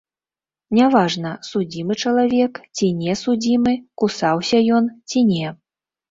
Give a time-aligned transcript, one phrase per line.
[0.75, 3.73] Не важна, судзімы чалавек, ці не судзімы,
[4.05, 5.53] кусаўся ён ці не.